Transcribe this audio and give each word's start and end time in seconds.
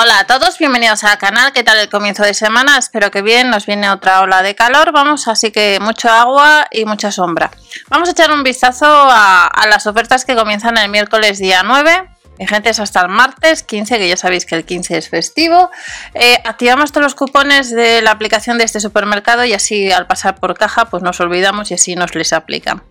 Hola 0.00 0.20
a 0.20 0.24
todos, 0.28 0.58
bienvenidos 0.58 1.02
al 1.02 1.18
canal. 1.18 1.52
¿Qué 1.52 1.64
tal 1.64 1.76
el 1.76 1.88
comienzo 1.88 2.22
de 2.22 2.32
semana? 2.32 2.78
Espero 2.78 3.10
que 3.10 3.20
bien. 3.20 3.50
Nos 3.50 3.66
viene 3.66 3.90
otra 3.90 4.20
ola 4.20 4.42
de 4.42 4.54
calor. 4.54 4.92
Vamos, 4.92 5.26
así 5.26 5.50
que 5.50 5.80
mucho 5.80 6.08
agua 6.08 6.68
y 6.70 6.84
mucha 6.84 7.10
sombra. 7.10 7.50
Vamos 7.88 8.08
a 8.08 8.12
echar 8.12 8.30
un 8.30 8.44
vistazo 8.44 8.86
a, 8.86 9.50
las 9.68 9.88
ofertas 9.88 10.24
que 10.24 10.36
comienzan 10.36 10.78
el 10.78 10.88
miércoles 10.88 11.40
día 11.40 11.64
9 11.64 12.10
vigentes 12.38 12.78
hasta 12.80 13.00
el 13.00 13.08
martes 13.08 13.62
15, 13.62 13.98
que 13.98 14.08
ya 14.08 14.16
sabéis 14.16 14.46
que 14.46 14.54
el 14.54 14.64
15 14.64 14.96
es 14.96 15.08
festivo. 15.08 15.70
Eh, 16.14 16.38
activamos 16.44 16.92
todos 16.92 17.04
los 17.04 17.14
cupones 17.14 17.70
de 17.70 18.02
la 18.02 18.12
aplicación 18.12 18.58
de 18.58 18.64
este 18.64 18.80
supermercado 18.80 19.44
y 19.44 19.52
así 19.52 19.90
al 19.90 20.06
pasar 20.06 20.36
por 20.36 20.56
caja 20.56 20.86
pues 20.86 21.02
nos 21.02 21.20
olvidamos 21.20 21.70
y 21.70 21.74
así 21.74 21.96
nos 21.96 22.14
les 22.14 22.32
aplican. 22.32 22.82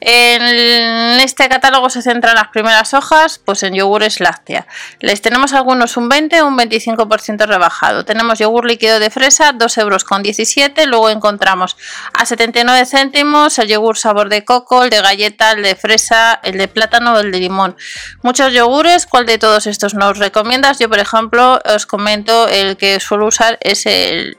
En 0.00 1.20
este 1.20 1.48
catálogo 1.48 1.90
se 1.90 2.02
centran 2.02 2.34
las 2.34 2.48
primeras 2.48 2.94
hojas 2.94 3.40
pues 3.44 3.62
en 3.62 3.74
yogures 3.74 4.20
láctea. 4.20 4.66
Les 5.00 5.20
tenemos 5.20 5.52
algunos 5.52 5.96
un 5.96 6.08
20 6.08 6.42
un 6.42 6.56
25% 6.56 7.46
rebajado. 7.46 8.04
Tenemos 8.04 8.38
yogur 8.38 8.66
líquido 8.66 8.98
de 8.98 9.10
fresa 9.10 9.52
2 9.52 9.78
euros 9.78 10.04
con 10.04 10.22
17. 10.22 10.86
Luego 10.86 11.10
encontramos 11.10 11.76
a 12.12 12.24
79 12.24 12.86
céntimos 12.86 13.58
el 13.58 13.68
yogur 13.68 13.98
sabor 13.98 14.28
de 14.28 14.44
coco, 14.44 14.84
el 14.84 14.90
de 14.90 15.00
galleta, 15.00 15.52
el 15.52 15.62
de 15.62 15.74
fresa, 15.74 16.40
el 16.42 16.58
de 16.58 16.68
plátano, 16.68 17.18
el 17.18 17.30
de 17.30 17.40
limón. 17.40 17.76
Muchos 18.22 18.52
yogures 18.52 18.85
¿cuál 19.08 19.26
de 19.26 19.38
todos 19.38 19.66
estos 19.66 19.94
nos 19.94 20.18
recomiendas? 20.18 20.78
Yo, 20.78 20.88
por 20.88 20.98
ejemplo, 20.98 21.60
os 21.64 21.86
comento 21.86 22.48
el 22.48 22.76
que 22.76 23.00
suelo 23.00 23.26
usar 23.26 23.58
es 23.60 23.84
el, 23.86 24.38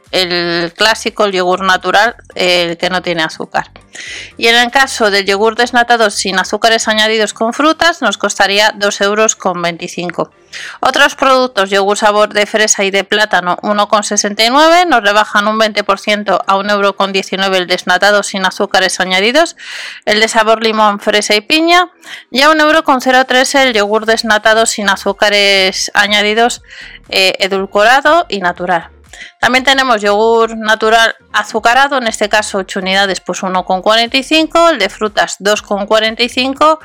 clásico, 0.75 1.25
el 1.25 1.33
yogur 1.33 1.61
natural, 1.63 2.15
el 2.35 2.77
que 2.77 2.89
no 2.89 3.01
tiene 3.01 3.23
azúcar. 3.23 3.71
Y 4.37 4.47
en 4.47 4.55
el 4.55 4.71
caso 4.71 5.11
del 5.11 5.25
yogur 5.25 5.55
desnatado 5.55 6.09
sin 6.09 6.39
azúcares 6.39 6.87
añadidos 6.87 7.33
con 7.33 7.53
frutas, 7.53 8.01
nos 8.01 8.17
costaría 8.17 8.71
2,25 8.73 9.03
euros. 9.03 10.36
Otros 10.79 11.15
productos, 11.15 11.69
yogur 11.69 11.97
sabor 11.97 12.33
de 12.33 12.45
fresa 12.45 12.83
y 12.83 12.91
de 12.91 13.03
plátano 13.03 13.57
1,69, 13.57 14.87
nos 14.87 15.01
rebajan 15.01 15.47
un 15.47 15.59
20% 15.59 16.43
a 16.45 16.55
1,19€ 16.55 17.55
el 17.55 17.67
desnatado 17.67 18.23
sin 18.23 18.45
azúcares 18.45 18.99
añadidos, 18.99 19.55
el 20.05 20.19
de 20.19 20.27
sabor 20.27 20.63
limón, 20.63 20.99
fresa 20.99 21.35
y 21.35 21.41
piña, 21.41 21.89
y 22.31 22.41
a 22.41 22.49
1,03€ 22.49 23.59
el 23.59 23.73
yogur 23.73 24.05
desnatado 24.05 24.65
sin 24.65 24.89
azúcares 24.89 25.91
añadidos, 25.93 26.61
eh, 27.09 27.33
edulcorado 27.39 28.25
y 28.29 28.39
natural. 28.39 28.96
También 29.39 29.63
tenemos 29.63 30.01
yogur 30.01 30.57
natural 30.57 31.15
azucarado, 31.33 31.97
en 31.97 32.07
este 32.07 32.29
caso 32.29 32.59
8 32.59 32.79
unidades, 32.79 33.21
pues 33.21 33.41
1,45, 33.41 34.71
el 34.71 34.79
de 34.79 34.89
frutas 34.89 35.37
2,45 35.39 36.79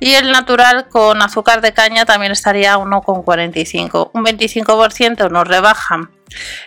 y 0.00 0.14
el 0.14 0.30
natural 0.32 0.88
con 0.88 1.22
azúcar 1.22 1.60
de 1.60 1.72
caña 1.72 2.04
también 2.04 2.32
estaría 2.32 2.76
1,45. 2.76 4.10
Un 4.12 4.24
25% 4.24 5.30
nos 5.30 5.46
rebajan 5.46 6.10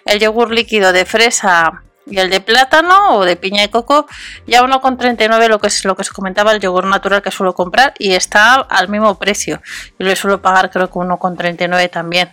el 0.06 0.20
yogur 0.20 0.52
líquido 0.52 0.92
de 0.92 1.06
fresa 1.06 1.84
y 2.06 2.20
el 2.20 2.30
de 2.30 2.42
plátano 2.42 3.18
o 3.18 3.26
de 3.26 3.36
piña 3.36 3.64
y 3.64 3.70
coco 3.70 4.08
ya 4.48 4.62
1,39 4.64 5.48
lo 5.48 5.60
que 5.60 5.68
es 5.68 5.86
lo 5.86 5.96
que 5.96 6.02
os 6.02 6.10
comentaba 6.10 6.52
el 6.52 6.60
yogur 6.60 6.86
natural 6.86 7.22
que 7.22 7.32
suelo 7.32 7.54
comprar 7.54 7.94
y 8.00 8.14
está 8.14 8.56
al 8.56 8.90
mismo 8.90 9.20
precio 9.20 9.62
y 10.00 10.04
lo 10.04 10.16
suelo 10.16 10.42
pagar 10.42 10.72
creo 10.72 10.88
que 10.88 10.94
1,39 10.94 11.90
también 11.92 12.32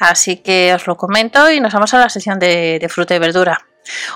Así 0.00 0.38
que 0.38 0.74
os 0.74 0.86
lo 0.86 0.96
comento 0.96 1.50
y 1.50 1.60
nos 1.60 1.72
vamos 1.72 1.94
a 1.94 1.98
la 1.98 2.08
sesión 2.08 2.38
de, 2.38 2.84
fruta 2.90 3.14
y 3.14 3.18
verdura. 3.18 3.66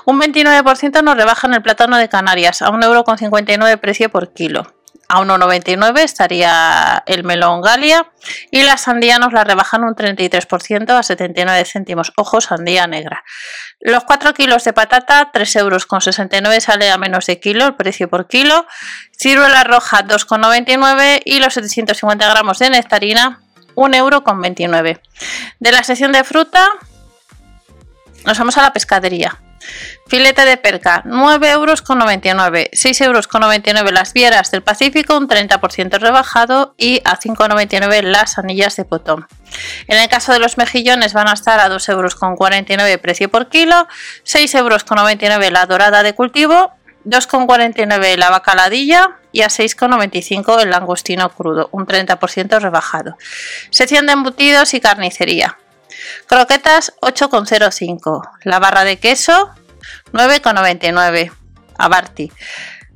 Un 0.05 0.19
29% 0.19 1.01
nos 1.03 1.15
rebajan 1.15 1.53
el 1.53 1.61
plátano 1.61 1.97
de 1.97 2.09
Canarias 2.09 2.61
a 2.61 2.69
1,59€ 2.69 3.79
precio 3.79 4.09
por 4.09 4.33
kilo. 4.33 4.75
A 5.07 5.19
1,99 5.19 5.99
estaría 5.99 7.03
el 7.05 7.25
melón 7.25 7.61
Galia 7.61 8.09
y 8.49 8.63
la 8.63 8.77
sandía 8.77 9.19
nos 9.19 9.33
la 9.33 9.43
rebajan 9.43 9.83
un 9.83 9.93
33% 9.93 10.89
a 10.89 11.03
79 11.03 11.65
céntimos. 11.65 12.13
Ojo, 12.15 12.39
sandía 12.39 12.87
negra. 12.87 13.23
Los 13.81 14.05
4 14.05 14.33
kilos 14.33 14.63
de 14.63 14.71
patata, 14.71 15.31
3,69 15.33 15.59
euros 15.59 16.63
sale 16.63 16.91
a 16.91 16.97
menos 16.97 17.25
de 17.25 17.41
kilo 17.41 17.65
el 17.65 17.75
precio 17.75 18.09
por 18.09 18.29
kilo. 18.29 18.65
Ciruela 19.19 19.65
roja, 19.65 20.03
2,99 20.03 21.21
y 21.25 21.39
los 21.39 21.55
750 21.55 22.29
gramos 22.29 22.59
de 22.59 22.69
nectarina, 22.69 23.41
1,29 23.75 23.95
euro. 23.95 25.01
De 25.59 25.71
la 25.71 25.83
sección 25.83 26.11
de 26.11 26.23
fruta, 26.23 26.67
nos 28.25 28.37
vamos 28.37 28.57
a 28.57 28.61
la 28.61 28.73
pescadería. 28.73 29.39
Filete 30.07 30.43
de 30.43 30.57
perca, 30.57 31.03
9,99 31.05 31.51
euros, 31.51 31.83
6,99 31.83 33.77
euros 33.77 33.91
las 33.91 34.13
vieras 34.13 34.51
del 34.51 34.63
Pacífico, 34.63 35.17
un 35.17 35.27
30% 35.27 35.99
rebajado 35.99 36.73
y 36.77 37.01
a 37.05 37.17
5,99 37.17 38.01
las 38.01 38.37
anillas 38.37 38.75
de 38.75 38.85
potón. 38.85 39.27
En 39.87 39.97
el 39.99 40.09
caso 40.09 40.33
de 40.33 40.39
los 40.39 40.57
mejillones 40.57 41.13
van 41.13 41.27
a 41.29 41.33
estar 41.33 41.59
a 41.59 41.69
2,49 41.69 41.91
euros 41.91 42.99
precio 43.01 43.29
por 43.29 43.49
kilo, 43.49 43.87
6,99 44.25 44.57
euros 44.57 45.51
la 45.51 45.65
dorada 45.65 46.03
de 46.03 46.13
cultivo 46.13 46.71
2,49 47.05 48.17
la 48.17 48.29
bacaladilla 48.29 49.17
y 49.31 49.41
a 49.41 49.47
6,95 49.47 50.61
el 50.61 50.69
langostino 50.69 51.29
crudo, 51.29 51.69
un 51.71 51.85
30% 51.85 52.59
rebajado. 52.59 53.17
Sección 53.69 54.05
de 54.05 54.13
embutidos 54.13 54.73
y 54.73 54.81
carnicería. 54.81 55.57
Croquetas 56.27 56.93
8,05. 57.01 58.29
La 58.43 58.59
barra 58.59 58.83
de 58.83 58.97
queso 58.97 59.51
9,99. 60.13 61.31
Abarti. 61.77 62.31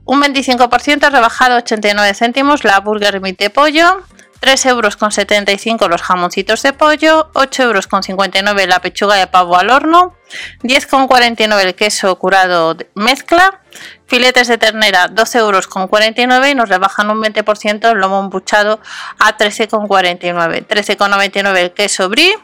Un 0.05 0.21
25% 0.21 1.09
rebajado 1.11 1.57
89 1.57 2.13
céntimos 2.13 2.63
la 2.63 2.79
burger 2.79 3.19
meat 3.21 3.37
de 3.37 3.49
pollo 3.49 4.03
3,75 4.45 5.71
euros 5.71 5.89
los 5.89 6.01
jamoncitos 6.03 6.61
de 6.61 6.71
pollo, 6.71 7.31
8,59 7.33 8.47
euros 8.47 8.67
la 8.67 8.79
pechuga 8.79 9.15
de 9.15 9.25
pavo 9.25 9.57
al 9.57 9.71
horno, 9.71 10.15
10,49 10.61 11.61
el 11.61 11.73
queso 11.73 12.15
curado 12.19 12.77
mezcla, 12.93 13.61
filetes 14.05 14.47
de 14.47 14.59
ternera 14.59 15.07
12,49 15.07 16.19
euros 16.19 16.47
y 16.47 16.55
nos 16.55 16.69
rebajan 16.69 17.09
un 17.09 17.23
20% 17.23 17.91
el 17.91 17.97
lomo 17.97 18.19
embuchado 18.19 18.79
a 19.17 19.35
13,49, 19.35 20.67
13,99 20.67 21.57
el 21.57 21.73
queso 21.73 22.07
brie, 22.09 22.37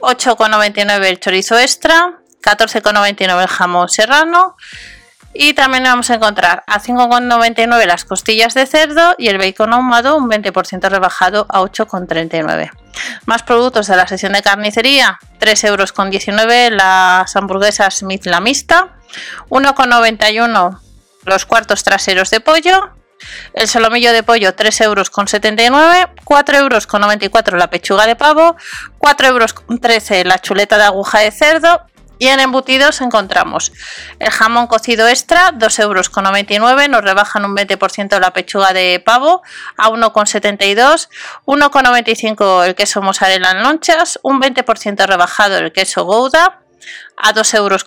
8,99 0.00 1.04
el 1.06 1.18
chorizo 1.18 1.58
extra, 1.58 2.18
14,99 2.42 3.40
el 3.40 3.48
jamón 3.48 3.88
serrano, 3.88 4.56
y 5.34 5.54
también 5.54 5.84
vamos 5.84 6.10
a 6.10 6.14
encontrar 6.14 6.62
a 6.66 6.80
5,99 6.80 7.86
las 7.86 8.04
costillas 8.04 8.54
de 8.54 8.66
cerdo 8.66 9.14
y 9.18 9.28
el 9.28 9.38
bacon 9.38 9.72
ahumado 9.72 10.16
un 10.16 10.28
20% 10.28 10.88
rebajado 10.88 11.46
a 11.48 11.60
8,39. 11.60 12.70
Más 13.24 13.42
productos 13.42 13.86
de 13.86 13.96
la 13.96 14.06
sesión 14.06 14.34
de 14.34 14.42
carnicería, 14.42 15.18
3,19 15.40 15.68
euros 15.68 15.92
las 16.72 17.36
hamburguesas 17.36 17.98
Smith 17.98 18.26
la 18.26 18.40
mixta, 18.40 18.88
1,91 19.48 20.78
los 21.24 21.46
cuartos 21.46 21.84
traseros 21.84 22.30
de 22.30 22.40
pollo, 22.40 22.90
el 23.54 23.68
solomillo 23.68 24.12
de 24.12 24.22
pollo 24.22 24.54
3,79 24.54 24.84
euros, 24.84 25.10
4,94 25.12 26.58
euros 26.58 27.58
la 27.58 27.70
pechuga 27.70 28.06
de 28.06 28.16
pavo, 28.16 28.56
4,13 28.98 29.26
euros 29.28 30.26
la 30.26 30.38
chuleta 30.40 30.76
de 30.76 30.84
aguja 30.84 31.20
de 31.20 31.30
cerdo 31.30 31.86
y 32.22 32.28
en 32.28 32.38
embutidos 32.38 33.00
encontramos 33.00 33.72
el 34.20 34.30
jamón 34.30 34.68
cocido 34.68 35.08
extra, 35.08 35.50
2,99 35.54 35.80
euros, 35.80 36.88
nos 36.88 37.02
rebajan 37.02 37.44
un 37.44 37.56
20% 37.56 38.20
la 38.20 38.32
pechuga 38.32 38.72
de 38.72 39.02
pavo 39.04 39.42
a 39.76 39.88
1,72, 39.88 41.08
1,95 41.46 42.64
el 42.64 42.76
queso 42.76 43.02
mozzarella 43.02 43.50
en 43.50 43.64
lonchas, 43.64 44.20
un 44.22 44.40
20% 44.40 45.04
rebajado 45.04 45.56
el 45.56 45.72
queso 45.72 46.04
gouda 46.04 46.60
a 47.16 47.34
2,60 47.34 47.56
euros. 47.56 47.84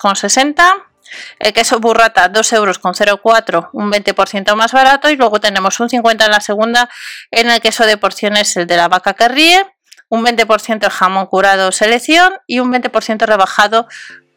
El 1.39 1.53
queso 1.53 1.79
burrata 1.79 2.29
2,04 2.29 2.57
euros, 2.57 3.69
un 3.71 3.89
20% 3.89 4.53
más 4.55 4.73
barato. 4.73 5.09
Y 5.09 5.15
luego 5.15 5.39
tenemos 5.39 5.79
un 5.79 5.87
50 5.87 6.25
en 6.25 6.31
la 6.31 6.41
segunda 6.41 6.89
en 7.31 7.49
el 7.49 7.61
queso 7.61 7.85
de 7.85 7.95
porciones, 7.95 8.57
el 8.57 8.67
de 8.67 8.75
la 8.75 8.89
vaca 8.89 9.13
que 9.13 9.29
ríe, 9.29 9.65
un 10.09 10.25
20% 10.25 10.83
el 10.83 10.89
jamón 10.89 11.25
curado 11.27 11.71
selección 11.71 12.33
y 12.47 12.59
un 12.59 12.71
20% 12.71 13.25
rebajado 13.25 13.87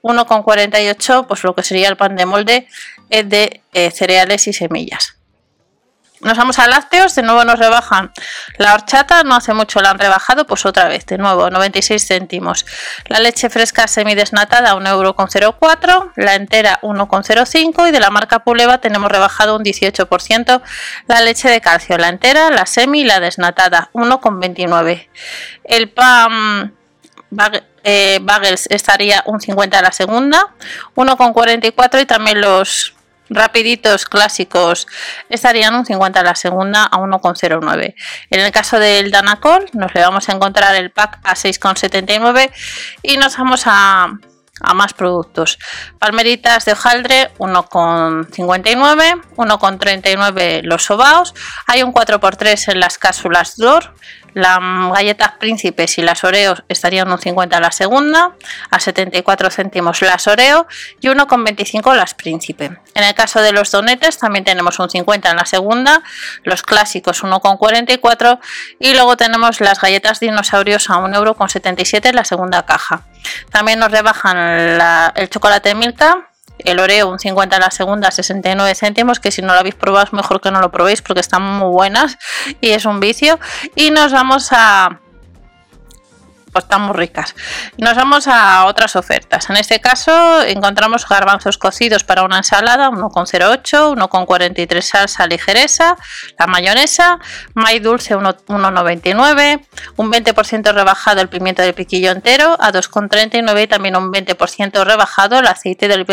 1,48 0.08 1.26
pues 1.26 1.44
lo 1.44 1.54
que 1.54 1.62
sería 1.62 1.88
el 1.88 1.96
pan 1.96 2.16
de 2.16 2.26
molde 2.26 2.66
es 3.10 3.28
de 3.28 3.62
eh, 3.72 3.90
cereales 3.90 4.46
y 4.48 4.52
semillas. 4.52 5.18
Nos 6.20 6.36
vamos 6.36 6.58
a 6.58 6.66
lácteos, 6.66 7.14
de 7.14 7.22
nuevo 7.22 7.44
nos 7.44 7.60
rebajan 7.60 8.10
la 8.56 8.74
horchata, 8.74 9.22
no 9.22 9.36
hace 9.36 9.54
mucho 9.54 9.80
la 9.80 9.90
han 9.90 10.00
rebajado, 10.00 10.46
pues 10.46 10.66
otra 10.66 10.88
vez, 10.88 11.06
de 11.06 11.16
nuevo, 11.16 11.48
96 11.48 12.04
céntimos. 12.04 12.66
La 13.06 13.20
leche 13.20 13.48
fresca 13.48 13.86
semidesnatada, 13.86 14.74
1,04€, 14.74 16.12
la 16.16 16.34
entera 16.34 16.80
1,05€ 16.82 17.88
y 17.88 17.92
de 17.92 18.00
la 18.00 18.10
marca 18.10 18.40
Puleva 18.40 18.78
tenemos 18.78 19.12
rebajado 19.12 19.54
un 19.54 19.62
18% 19.62 20.60
la 21.06 21.20
leche 21.20 21.48
de 21.48 21.60
calcio, 21.60 21.96
la 21.98 22.08
entera, 22.08 22.50
la 22.50 22.66
semi 22.66 23.02
y 23.02 23.04
la 23.04 23.20
desnatada, 23.20 23.90
1,29€. 23.92 25.08
El 25.62 25.90
pan 25.90 26.74
eh, 27.88 28.20
estaría 28.68 29.22
un 29.26 29.40
50 29.40 29.78
a 29.78 29.82
la 29.82 29.92
segunda, 29.92 30.48
1,44 30.94 32.02
y 32.02 32.06
también 32.06 32.40
los 32.40 32.94
rapiditos 33.30 34.04
clásicos 34.04 34.86
estarían 35.28 35.74
un 35.74 35.86
50 35.86 36.20
a 36.20 36.22
la 36.22 36.34
segunda 36.34 36.84
a 36.84 36.98
1,09. 36.98 37.94
En 38.30 38.40
el 38.40 38.52
caso 38.52 38.78
del 38.78 39.10
Danacol 39.10 39.66
nos 39.72 39.94
le 39.94 40.02
vamos 40.02 40.28
a 40.28 40.32
encontrar 40.32 40.74
el 40.74 40.90
pack 40.90 41.20
a 41.24 41.34
6,79 41.34 42.50
y 43.02 43.16
nos 43.16 43.36
vamos 43.38 43.62
a, 43.66 44.08
a 44.60 44.74
más 44.74 44.92
productos. 44.92 45.58
Palmeritas 45.98 46.66
de 46.66 46.72
hojaldre 46.72 47.30
1,59, 47.38 49.22
1,39 49.36 50.62
los 50.62 50.84
sobaos. 50.84 51.34
Hay 51.66 51.82
un 51.82 51.92
4x3 51.92 52.72
en 52.72 52.80
las 52.80 52.98
cápsulas 52.98 53.56
DOR. 53.56 53.94
Las 54.38 54.60
galletas 54.60 55.32
príncipes 55.40 55.98
y 55.98 56.02
las 56.02 56.22
oreos 56.22 56.62
estarían 56.68 57.10
un 57.10 57.18
50 57.18 57.56
a 57.56 57.60
la 57.60 57.72
segunda, 57.72 58.36
a 58.70 58.78
74 58.78 59.50
céntimos 59.50 60.00
las 60.00 60.28
oreo 60.28 60.68
y 61.00 61.08
1,25 61.08 61.92
las 61.96 62.14
príncipe. 62.14 62.66
En 62.94 63.02
el 63.02 63.14
caso 63.14 63.40
de 63.40 63.50
los 63.50 63.72
donetes 63.72 64.16
también 64.16 64.44
tenemos 64.44 64.78
un 64.78 64.88
50 64.88 65.30
en 65.30 65.36
la 65.38 65.44
segunda, 65.44 66.04
los 66.44 66.62
clásicos 66.62 67.24
1,44 67.24 68.38
y 68.78 68.94
luego 68.94 69.16
tenemos 69.16 69.60
las 69.60 69.80
galletas 69.80 70.20
dinosaurios 70.20 70.88
a 70.88 70.98
1,77€ 70.98 72.10
en 72.10 72.14
la 72.14 72.24
segunda 72.24 72.64
caja. 72.64 73.02
También 73.50 73.80
nos 73.80 73.90
rebajan 73.90 74.36
el 75.16 75.30
chocolate 75.30 75.74
Milka 75.74 76.27
el 76.58 76.78
Oreo 76.80 77.08
un 77.08 77.18
50 77.18 77.56
en 77.56 77.62
la 77.62 77.70
segunda, 77.70 78.10
69 78.10 78.74
céntimos, 78.74 79.20
que 79.20 79.30
si 79.30 79.42
no 79.42 79.54
lo 79.54 79.60
habéis 79.60 79.74
probado 79.74 80.06
pues 86.52 86.64
están 86.64 86.82
muy 86.82 86.96
ricas. 86.96 87.34
Nos 87.76 87.94
vamos 87.94 88.26
a 88.28 88.66
otras 88.66 88.96
ofertas. 88.96 89.48
En 89.50 89.56
este 89.56 89.80
caso 89.80 90.42
encontramos 90.42 91.08
garbanzos 91.08 91.58
cocidos 91.58 92.04
para 92.04 92.22
una 92.24 92.38
ensalada, 92.38 92.90
1,08, 92.90 93.96
1,43 93.96 94.80
salsa 94.80 95.26
ligereza, 95.26 95.96
la 96.38 96.46
mayonesa, 96.46 97.18
maíz 97.54 97.82
dulce 97.82 98.16
1,99, 98.16 99.66
un 99.96 100.12
20% 100.12 100.72
rebajado 100.72 101.20
el 101.20 101.28
pimiento 101.28 101.62
de 101.62 101.72
piquillo 101.72 102.10
entero 102.10 102.56
a 102.60 102.72
2,39 102.72 103.64
y 103.64 103.66
también 103.66 103.96
un 103.96 104.12
20% 104.12 104.84
rebajado 104.84 105.38
el 105.38 105.46
aceite 105.46 105.88
del 105.88 106.06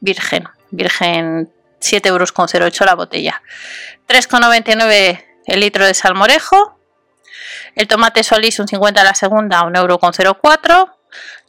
virgen, 0.00 0.48
virgen 0.70 1.50
7,08 1.80 2.06
euros 2.06 2.80
la 2.80 2.94
botella. 2.94 3.42
3,99 4.08 5.24
el 5.46 5.60
litro 5.60 5.84
de 5.84 5.94
salmorejo, 5.94 6.78
el 7.74 7.88
tomate 7.88 8.22
solís 8.22 8.58
un 8.58 8.68
50 8.68 9.00
a 9.00 9.04
la 9.04 9.14
segunda 9.14 9.60
a 9.60 9.64
1,04€. 9.64 10.90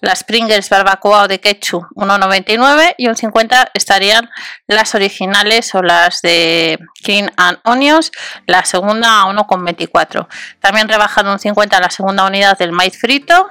Las 0.01 0.24
Pringles 0.24 0.69
barbacoa 0.69 1.24
o 1.24 1.27
de 1.27 1.39
ketchup 1.39 1.86
1,99 1.95 2.95
y 2.98 3.07
un 3.07 3.16
50 3.16 3.72
estarían 3.74 4.30
las 4.68 4.94
originales 4.94 5.74
o 5.74 5.81
las 5.81 6.22
de 6.22 6.77
Clean 7.04 7.31
and 7.38 7.57
Onions, 7.63 8.12
la 8.45 8.63
segunda 8.66 9.22
a 9.22 9.25
1,24. 9.25 10.27
También 10.60 10.88
rebajado 10.88 11.31
un 11.31 11.39
50 11.39 11.77
a 11.77 11.81
la 11.81 11.89
segunda 11.89 12.25
unidad 12.25 12.57
del 12.57 12.72
maíz 12.72 13.00
frito. 13.00 13.50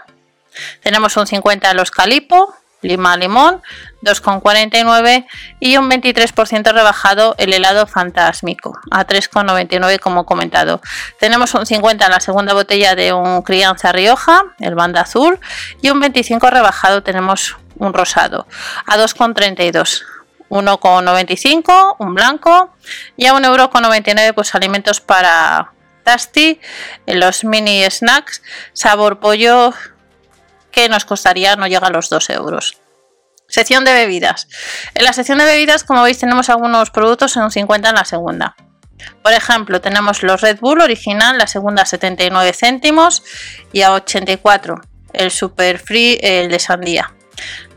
Tenemos 0.83 1.17
un 1.17 1.27
50 1.27 1.71
a 1.71 1.75
los 1.75 1.91
calipo, 1.91 2.55
lima 2.85 3.17
limón, 3.17 3.63
2,49 4.03 5.27
y 5.59 5.77
un 5.77 5.91
23% 5.91 6.73
rebajado 6.73 7.35
el 7.39 7.53
helado 7.53 7.87
fantásmico 7.87 8.79
a 8.91 9.07
3,99 9.07 9.99
como 9.99 10.25
comentado. 10.27 10.81
Tenemos 11.19 11.55
un 11.55 11.67
50 11.67 12.05
en 12.05 12.11
la 12.13 12.21
segunda 12.21 12.55
botella 12.55 12.95
de 12.95 13.13
un 13.13 13.43
crianza 13.43 13.93
Rioja, 13.93 14.43
el 14.61 14.75
banda 14.75 15.01
azul, 15.03 15.41
y 15.83 15.91
un 15.91 16.01
25 16.01 16.51
rebajado 16.51 17.03
tenemos 17.03 17.57
un 17.77 17.93
rosado 17.93 18.47
a 18.87 18.97
2,32. 18.97 20.03
1,95 20.51 21.97
un 21.99 22.15
blanco 22.15 22.75
y 23.17 23.27
a 23.27 23.35
1,99€ 23.35 24.35
pues 24.35 24.55
alimentos 24.55 25.01
para 25.01 25.73
Tasty, 26.05 26.61
los 27.07 27.45
mini 27.45 27.83
snacks 27.91 28.43
sabor 28.73 29.19
pollo 29.19 29.73
que 30.75 30.89
nos 30.89 31.05
costaría 31.05 31.57
no 31.57 31.67
llega 31.67 31.87
a 31.87 31.91
los 31.91 32.11
2 32.11 32.31
euros. 32.31 32.79
Sección 33.49 33.85
de 33.85 33.93
bebidas. 33.93 34.49
En 34.95 35.05
la 35.05 35.13
sección 35.13 35.39
de 35.39 35.45
bebidas, 35.45 35.85
como 35.85 36.03
veis, 36.03 36.19
tenemos 36.19 36.49
algunos 36.49 36.91
productos 36.91 37.37
en 37.37 37.45
un 37.45 37.51
50 37.51 37.91
en 37.91 37.95
la 37.95 38.05
segunda. 38.05 38.57
Por 39.23 39.33
ejemplo, 39.33 39.81
tenemos 39.81 40.23
los 40.23 40.41
Red 40.41 40.59
Bull 40.61 40.81
original, 40.81 41.39
la 41.39 41.47
segunda 41.47 41.83
a 41.83 41.87
79 41.87 42.53
céntimos 42.53 43.23
y 43.73 43.83
a 43.83 43.93
84 43.93 44.81
el 45.13 45.31
Super 45.31 45.79
Free, 45.79 46.19
el 46.21 46.51
de 46.51 46.59
sandía. 46.59 47.13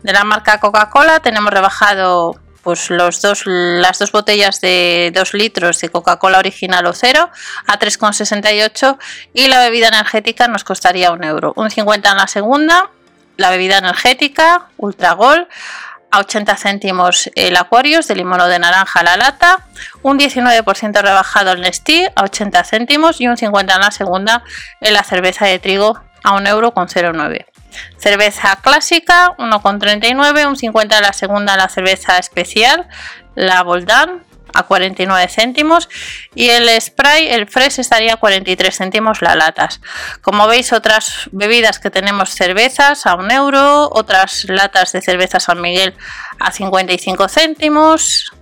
De 0.02 0.12
la 0.12 0.24
marca 0.24 0.60
Coca-Cola 0.60 1.20
tenemos 1.20 1.52
rebajado 1.52 2.40
pues 2.68 2.90
los 2.90 3.22
dos, 3.22 3.44
las 3.46 3.98
dos 3.98 4.12
botellas 4.12 4.60
de 4.60 5.10
2 5.14 5.32
litros 5.32 5.80
de 5.80 5.88
Coca-Cola 5.88 6.38
original 6.38 6.84
o 6.84 6.92
cero 6.92 7.30
a 7.66 7.78
3,68 7.78 8.98
y 9.32 9.48
la 9.48 9.60
bebida 9.60 9.88
energética 9.88 10.48
nos 10.48 10.64
costaría 10.64 11.10
un 11.10 11.24
euro. 11.24 11.54
Un 11.56 11.70
50 11.70 12.10
en 12.10 12.16
la 12.18 12.26
segunda, 12.26 12.90
la 13.38 13.48
bebida 13.48 13.78
energética 13.78 14.66
Ultra 14.76 15.12
Gold 15.12 15.46
a 16.10 16.18
80 16.18 16.56
céntimos 16.56 17.30
el 17.36 17.56
Aquarius 17.56 18.06
de 18.06 18.16
limón 18.16 18.42
o 18.42 18.46
de 18.46 18.58
naranja 18.58 19.02
la 19.02 19.16
lata, 19.16 19.64
un 20.02 20.18
19% 20.18 21.00
rebajado 21.00 21.52
el 21.52 21.62
Nestí 21.62 22.04
a 22.16 22.24
80 22.24 22.64
céntimos 22.64 23.18
y 23.22 23.28
un 23.28 23.38
50 23.38 23.76
en 23.76 23.80
la 23.80 23.90
segunda 23.90 24.44
en 24.82 24.92
la 24.92 25.04
cerveza 25.04 25.46
de 25.46 25.58
trigo 25.58 25.98
a 26.22 26.34
1,09 26.34 26.48
euro. 26.48 26.74
Cerveza 27.96 28.56
clásica 28.62 29.34
1,39, 29.38 30.46
un 30.46 30.56
50 30.56 30.96
en 30.96 31.02
la 31.02 31.12
segunda 31.12 31.56
la 31.56 31.68
cerveza 31.68 32.18
especial, 32.18 32.88
la 33.34 33.62
Boldan 33.62 34.24
a 34.54 34.62
49 34.64 35.28
céntimos 35.28 35.88
y 36.34 36.48
el 36.48 36.68
spray, 36.80 37.28
el 37.28 37.46
fresh 37.48 37.80
estaría 37.80 38.14
a 38.14 38.16
43 38.16 38.76
céntimos 38.76 39.22
la 39.22 39.34
latas. 39.34 39.80
Como 40.22 40.46
veis 40.46 40.72
otras 40.72 41.28
bebidas 41.32 41.78
que 41.78 41.90
tenemos 41.90 42.30
cervezas 42.30 43.06
a 43.06 43.14
1 43.14 43.30
euro, 43.30 43.88
otras 43.92 44.44
latas 44.48 44.92
de 44.92 45.02
cerveza 45.02 45.40
San 45.40 45.60
Miguel 45.60 45.94
a 46.40 46.50
55 46.50 47.28
céntimos, 47.28 48.32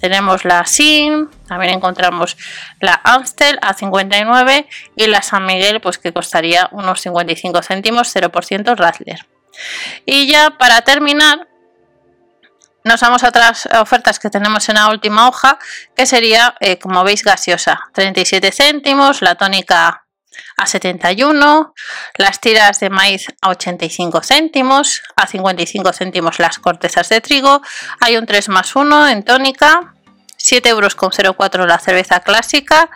tenemos 0.00 0.44
la 0.44 0.64
SIM, 0.64 1.28
también 1.46 1.74
encontramos 1.74 2.36
la 2.80 3.00
Amstel 3.04 3.58
a 3.62 3.74
59 3.74 4.68
y 4.96 5.06
la 5.06 5.22
San 5.22 5.46
Miguel 5.46 5.80
pues 5.80 5.98
que 5.98 6.12
costaría 6.12 6.68
unos 6.72 7.00
55 7.00 7.62
céntimos 7.62 8.14
0% 8.14 8.76
Rattler. 8.76 9.26
Y 10.06 10.26
ya 10.26 10.50
para 10.50 10.82
terminar 10.82 11.48
nos 12.84 13.00
vamos 13.00 13.22
a 13.22 13.28
otras 13.28 13.68
ofertas 13.80 14.18
que 14.18 14.30
tenemos 14.30 14.68
en 14.68 14.76
la 14.76 14.88
última 14.88 15.28
hoja 15.28 15.58
que 15.94 16.06
sería 16.06 16.54
eh, 16.60 16.78
como 16.78 17.04
veis 17.04 17.22
gaseosa 17.22 17.80
37 17.92 18.50
céntimos, 18.52 19.20
la 19.20 19.34
tónica 19.34 20.04
a 20.56 20.66
71, 20.66 21.74
las 22.16 22.40
tiras 22.40 22.80
de 22.80 22.90
maíz 22.90 23.26
a 23.40 23.50
85 23.50 24.22
céntimos, 24.22 25.02
a 25.16 25.26
55 25.26 25.92
céntimos 25.92 26.38
las 26.38 26.58
cortezas 26.58 27.08
de 27.08 27.20
trigo, 27.20 27.62
hay 28.00 28.16
un 28.16 28.26
3 28.26 28.48
más 28.48 28.74
1 28.74 29.08
en 29.08 29.22
tónica, 29.22 29.94
7 30.36 30.68
euros 30.68 30.94
con 30.94 31.10
04 31.10 31.66
la 31.66 31.78
cerveza 31.78 32.20
clásica, 32.20 32.90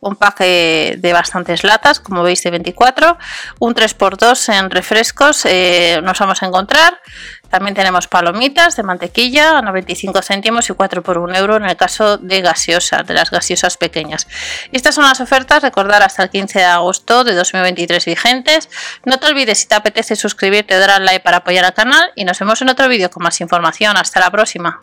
un 0.00 0.16
pack 0.16 0.38
de 0.38 1.10
bastantes 1.12 1.64
latas, 1.64 2.00
como 2.00 2.22
veis 2.22 2.42
de 2.42 2.50
24, 2.50 3.18
un 3.58 3.74
3x2 3.74 4.54
en 4.54 4.70
refrescos 4.70 5.44
eh, 5.44 6.00
nos 6.02 6.18
vamos 6.18 6.42
a 6.42 6.46
encontrar, 6.46 7.00
también 7.50 7.74
tenemos 7.74 8.08
palomitas 8.08 8.76
de 8.76 8.82
mantequilla 8.82 9.58
a 9.58 9.62
95 9.62 10.22
céntimos 10.22 10.68
y 10.68 10.74
4 10.74 11.02
por 11.02 11.18
1 11.18 11.34
euro 11.36 11.56
en 11.56 11.64
el 11.64 11.76
caso 11.76 12.18
de 12.18 12.40
gaseosa, 12.40 13.02
de 13.02 13.14
las 13.14 13.30
gaseosas 13.30 13.76
pequeñas. 13.76 14.26
Estas 14.72 14.94
son 14.94 15.04
las 15.04 15.20
ofertas, 15.20 15.62
recordar 15.62 16.02
hasta 16.02 16.22
el 16.22 16.30
15 16.30 16.58
de 16.58 16.64
agosto 16.64 17.24
de 17.24 17.34
2023 17.34 18.04
vigentes. 18.04 18.68
No 19.04 19.18
te 19.18 19.26
olvides 19.26 19.58
si 19.58 19.66
te 19.66 19.74
apetece 19.74 20.16
suscribirte 20.16 20.78
dar 20.78 20.90
al 20.90 21.04
like 21.04 21.20
para 21.20 21.38
apoyar 21.38 21.64
al 21.64 21.74
canal 21.74 22.10
y 22.14 22.24
nos 22.24 22.38
vemos 22.38 22.60
en 22.62 22.68
otro 22.68 22.88
vídeo 22.88 23.10
con 23.10 23.22
más 23.22 23.40
información. 23.40 23.96
Hasta 23.96 24.20
la 24.20 24.30
próxima. 24.30 24.82